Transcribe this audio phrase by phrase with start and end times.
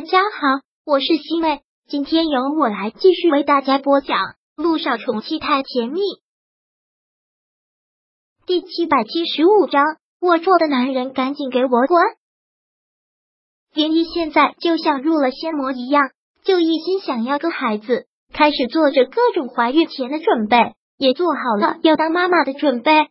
[0.00, 4.16] 大家好，我是西妹，今天由我来继续为大家播讲
[4.56, 6.00] 《路上宠妻太甜蜜》
[8.46, 9.84] 第七百七十五章。
[10.18, 12.02] 龌龊的男人，赶紧给我滚！
[13.74, 16.08] 连依现在就像入了仙魔一样，
[16.44, 20.56] 就一心想要个孩子，开始做着各种怀孕前的准备，
[20.96, 23.10] 也做好了要当妈妈的准备。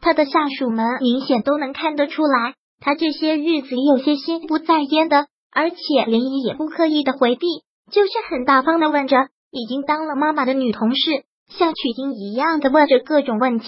[0.00, 5.26] 他的下属们明显都能看得出来，他这些日子有些心不在焉的。
[5.50, 5.76] 而且
[6.06, 7.46] 林一也不刻意的回避，
[7.90, 9.16] 就是很大方的问着
[9.50, 13.66] 已经当了妈妈的女同事，像取经一样的问着各种问题。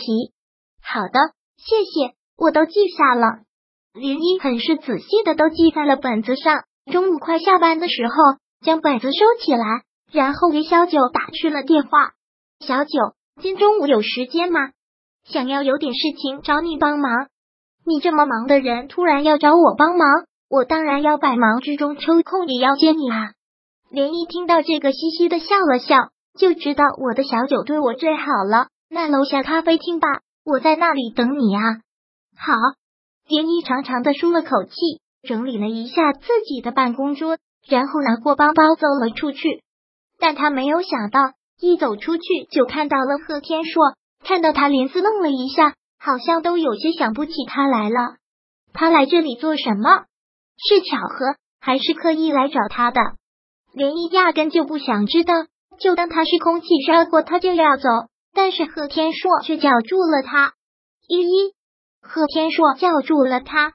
[0.82, 1.18] 好的，
[1.56, 3.40] 谢谢，我都记下了。
[3.92, 6.64] 林一很是仔细的都记在了本子上。
[6.90, 8.14] 中午快下班的时候，
[8.64, 12.12] 将本子收起来，然后给小九打去了电话。
[12.60, 14.60] 小九，今中午有时间吗？
[15.24, 17.28] 想要有点事情找你帮忙。
[17.84, 20.06] 你这么忙的人，突然要找我帮忙？
[20.50, 23.34] 我当然要百忙之中抽空也要接你啊！
[23.88, 28.66] 连一听到这个，嘻嘻的笑了笑，就知道我的小九对我最好了。
[28.88, 30.08] 那楼下咖啡厅吧，
[30.44, 31.62] 我在那里等你啊！
[32.36, 32.52] 好，
[33.28, 34.72] 连一长长的舒了口气，
[35.22, 39.62] 整理了一下自己的办公桌，然后拿过包包走了出去。
[40.18, 48.16] 但他没有想到，一走出去就看到了贺天硕，看到他，连斯愣了一下，好像都有些想不起他来了。
[48.72, 50.06] 他来这里做什么？
[50.68, 53.00] 是巧合还是刻意来找他的？
[53.72, 55.34] 连毅压根就不想知道，
[55.78, 57.88] 就当他是空气飘过，他就要走。
[58.32, 60.52] 但是贺天硕却叫住了他。
[61.08, 61.54] 依依，
[62.00, 63.72] 贺天硕叫住了他。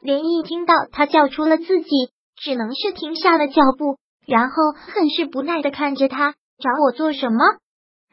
[0.00, 1.88] 连毅听到他叫出了自己，
[2.36, 7.38] 只能是停下了脚步，然后很是不耐的看着他，找我做什么？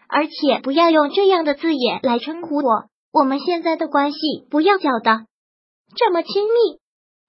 [0.08, 4.18] 而且不要用这样的字眼来称呼我，我们现在的关系
[4.50, 5.26] 不要搅的
[5.96, 6.80] 这么亲密。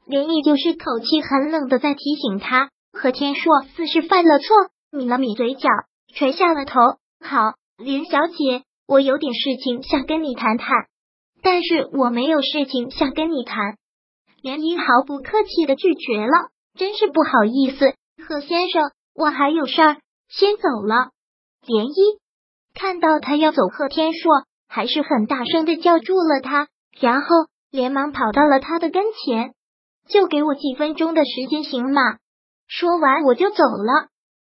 [0.06, 4.56] 连毅就是口气很冷的在提醒他，何天硕似是犯了错，
[4.90, 5.68] 抿了抿嘴角，
[6.14, 6.80] 垂下了头。
[7.20, 10.86] 好，连小姐，我有点事情想跟你谈谈，
[11.42, 13.76] 但是我没有事情想跟你谈。
[14.42, 17.94] 连毅毫不客气的拒绝了，真是不好意思，
[18.26, 19.96] 何先生，我还有事儿，
[20.28, 21.10] 先走了。
[21.66, 21.94] 连毅
[22.74, 24.32] 看到他要走，贺天硕
[24.66, 27.28] 还是很大声的叫住了他，然后
[27.70, 29.52] 连忙跑到了他的跟前。
[30.12, 32.00] 就给我几分钟的时间行吗？
[32.66, 34.08] 说完我就走了。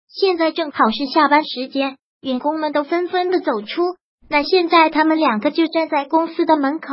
[0.08, 3.82] 现在正好是下班时间，员工们都纷纷的走出。
[4.28, 6.88] 那现在他们两个就站在公司的门口，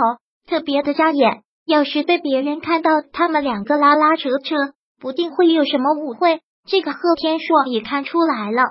[0.48, 1.42] 特别的扎眼。
[1.66, 4.56] 要是被别人看到他们两个拉拉扯扯，
[5.02, 6.40] 不定会有什么误会。
[6.66, 8.64] 这个贺天硕也看出来了。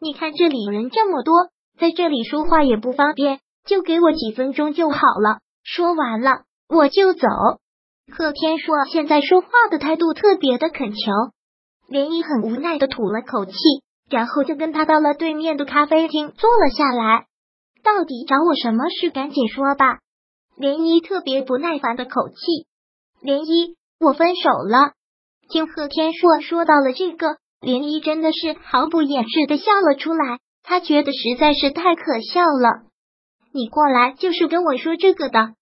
[0.00, 1.34] 你看这里人这么多，
[1.78, 5.38] 在这里说话也不方便，就给我几分钟就好了。
[5.62, 7.28] 说完了，我就走。
[8.12, 11.12] 贺天硕现在说话的态度特别的恳求，
[11.88, 13.52] 连依很无奈的吐了口气，
[14.08, 17.26] 然后就跟他到了对面的咖啡厅坐了下来。
[17.82, 19.10] 到底找我什么事？
[19.10, 19.98] 赶紧说吧！
[20.56, 22.36] 连依特别不耐烦的口气。
[23.20, 24.92] 连依，我分手了。
[25.48, 32.86] 听贺天硕说到了这个，连依真的是毫不掩饰的笑了出来，他觉得实在是太可笑了。
[33.52, 35.55] 你过来就是跟我说这个的。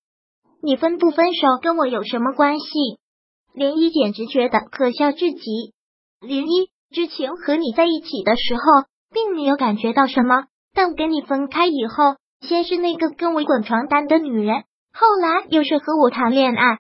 [0.65, 2.65] 你分不分手跟我有什么关系？
[3.53, 5.75] 林一简直觉得可笑至极。
[6.23, 8.63] 林一之前和你在一起的时候，
[9.13, 14.65] 并没有感觉到什么，但跟你分开以后，先是那个跟我滚床单的女人，
[14.95, 16.79] 后来又是和我谈恋爱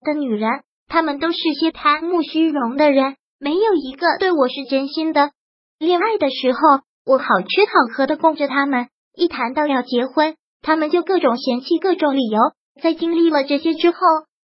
[0.00, 5.32] 的女人，他们都是些贪慕虚荣的人，没有一个对我是真心的。
[5.78, 6.58] 恋爱的时候，
[7.04, 12.40] 我好吃好喝的供着他们，一谈到要结婚，他们就各种嫌弃，各种理由。
[12.80, 13.98] 在经历了这些之后，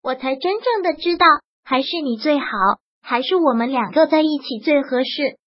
[0.02, 1.25] 我才真正的知道，
[1.64, 2.46] 还是你最好，
[3.02, 5.38] 还是我们两个在一起最合适。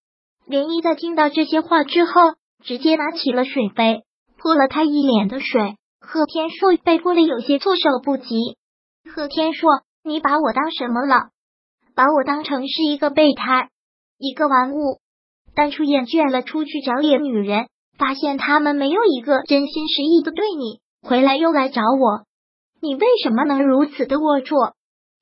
[0.49, 2.13] 涟漪在听到这些话之后，
[2.63, 4.03] 直接拿起了水杯，
[4.37, 5.77] 泼了他一脸的水。
[6.01, 8.59] 贺天硕被泼的有些措手不及。
[9.11, 9.71] 贺天硕，
[10.05, 11.31] 你把我当什么了？
[11.95, 13.71] 把我当成是一个备胎，
[14.19, 15.01] 一个玩物？
[15.55, 22.27] 当初厌倦了出去找野女人，发现他们没有一个真心实意的对你，回来又来找我。
[22.85, 24.75] 你为什么能如此的龌龊？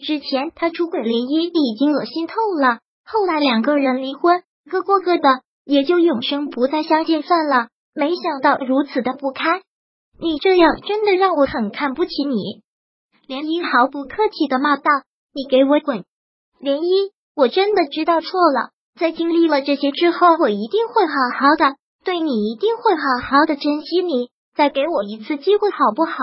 [0.05, 7.69] 之前他出轨林一已经恶心透了，后来两个人离婚，各过各的，也就永生不再相见算了。
[7.95, 9.63] 没想到如此的不堪，
[10.19, 12.63] 你这样真的让我很看不起你。
[13.29, 14.83] 涟漪毫不客气的骂道
[15.33, 16.03] ：“你给我滚！”
[16.61, 24.31] 涟漪，我真的知道错了，在经历了这些之后，我一定会好好的对你，一定会好好的珍惜你。
[24.57, 26.19] 再给我一次机会，好不好？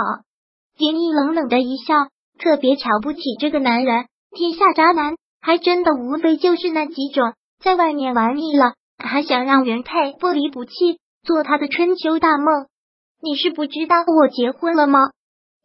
[0.79, 1.93] 林毅冷冷的一笑，
[2.39, 4.05] 特别瞧不起这个男人。
[4.31, 10.71] 天下渣男还真的无非就是那几种，在外面玩腻了，还想让原配不离不弃，
[11.21, 12.67] 做他的春秋大梦。
[13.21, 14.99] 你是不知道我结婚了吗？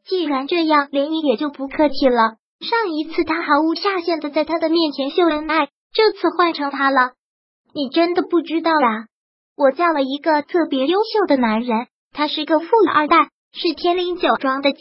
[0.04, 2.34] 既然这样，林毅也就不客气了。
[2.58, 7.12] 上一次他毫无下限的在他的面前秀恩爱，这次换成他了。
[7.72, 9.06] 你真的不知道啊？
[9.56, 14.80] 我嫁了一个特别优秀的男人，他是个富二代，是天灵酒庄的继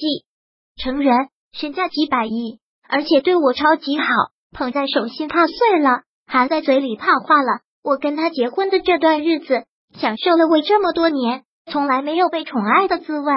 [0.81, 1.15] 承人，
[1.51, 2.59] 身价几百亿，
[2.89, 4.05] 而且对我超级好，
[4.51, 7.59] 捧在手心怕碎了，含在嘴里怕化了。
[7.83, 9.65] 我跟他结婚的这段日子，
[9.99, 13.31] 享受了我这么多年从来没有被宠爱的滋味。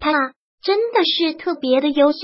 [0.00, 0.10] 他
[0.60, 2.18] 真的是特别的优秀，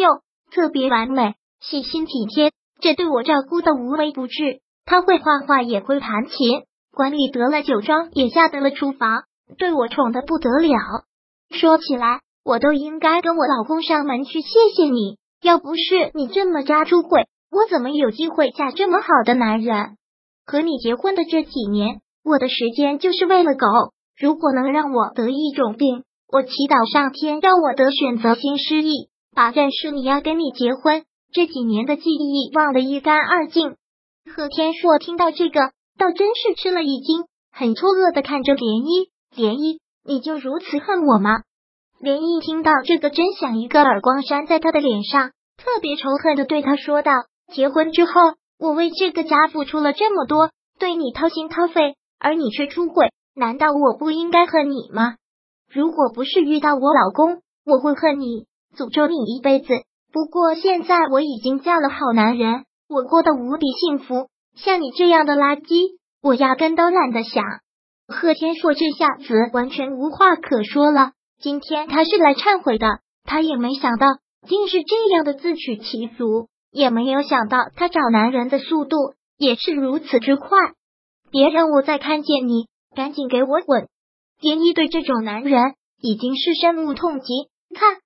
[0.50, 1.34] 特别完美。
[1.60, 2.50] 细心体贴，
[2.80, 4.60] 这对我照顾的无微不至。
[4.84, 9.22] 他会画画，也会弹琴，管理得了酒庄，也下得了厨房，
[9.56, 11.04] 对我宠的不得了。
[11.50, 15.18] 说起来，我都应该跟我老公上门去谢谢你。
[15.40, 19.96] 要不是你这么渣出轨，我怎么有机会嫁这么好的男人？
[20.44, 23.68] 和你结婚的这几年，我的时间就是为了狗。
[24.18, 31.04] 如果能让我得一种病，我祈祷上天让我得选择性失忆，把认识你要跟你结婚。
[31.32, 33.76] 这几年的记忆忘得一干二净。
[34.34, 39.08] 贺天硕听到这个，倒真是吃了一惊，很错愕的看着涟漪。
[39.36, 41.42] 涟漪，你就如此恨我吗？
[42.02, 47.12] 连毅听到这个，真想一个耳光扇在他的脸上，特别仇恨的对他说道
[47.52, 48.12] ：“结婚之后，
[48.58, 50.48] 我为这个家付出了这么多，
[50.78, 55.16] 对你掏心掏肺，而你却出轨，难道我不应该恨你吗？
[55.70, 59.68] 如果不是遇到我老公，我会恨你，诅咒你一辈子。”
[60.10, 64.28] 不过现在我已经嫁了好男人，我过得无比幸福。
[64.56, 67.44] 像你这样的垃圾，我压根都懒得想。
[68.08, 71.12] 贺天硕这下子完全无话可说了。
[71.40, 72.86] 今天他是来忏悔的，
[73.24, 74.06] 他也没想到
[74.46, 78.96] 竟是这样的自取其辱，也没有想到他找男人的速度
[79.38, 80.48] 也是如此之快。
[81.30, 83.88] 别让我再看见你，赶紧给我滚！
[84.38, 87.26] 蝶衣对这种男人已经是深恶痛疾，
[87.74, 87.96] 看。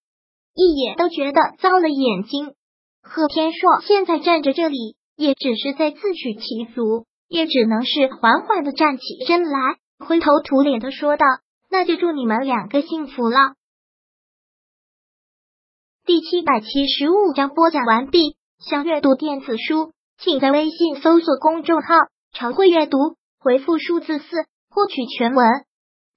[0.55, 2.55] 一眼都觉得糟了眼睛。
[3.03, 11.27] 贺天硕现在站着这里，也只是在自取其辱，也只能是缓缓的站起身来，灰头土脸的说道
[11.75, 13.57] ：“那就祝你们两个幸福了。”
[16.07, 18.37] 第七百七十五章播讲完毕。
[18.61, 21.89] 想阅读电子书，请在微信搜索公众号
[22.33, 24.25] “常会阅读”，回复数字四
[24.71, 25.45] 获取全文。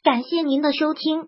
[0.04, 1.28] 感谢您的收听。